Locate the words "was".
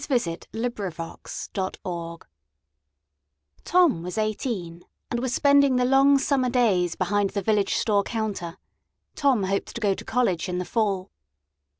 4.01-4.17, 5.19-5.31